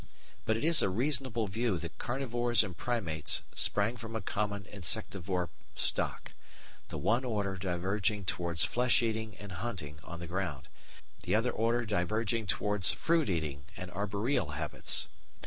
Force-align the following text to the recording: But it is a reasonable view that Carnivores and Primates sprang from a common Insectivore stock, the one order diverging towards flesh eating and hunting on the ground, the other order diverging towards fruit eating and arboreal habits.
But 0.45 0.57
it 0.57 0.63
is 0.63 0.81
a 0.81 0.89
reasonable 0.89 1.45
view 1.45 1.77
that 1.77 1.99
Carnivores 1.99 2.63
and 2.63 2.75
Primates 2.75 3.43
sprang 3.53 3.97
from 3.97 4.15
a 4.15 4.19
common 4.21 4.63
Insectivore 4.63 5.49
stock, 5.75 6.31
the 6.87 6.97
one 6.97 7.23
order 7.23 7.55
diverging 7.55 8.25
towards 8.25 8.65
flesh 8.65 9.03
eating 9.03 9.37
and 9.37 9.51
hunting 9.51 9.99
on 10.03 10.19
the 10.19 10.25
ground, 10.25 10.69
the 11.21 11.35
other 11.35 11.51
order 11.51 11.85
diverging 11.85 12.47
towards 12.47 12.89
fruit 12.89 13.29
eating 13.29 13.65
and 13.77 13.91
arboreal 13.91 14.53
habits. 14.53 15.07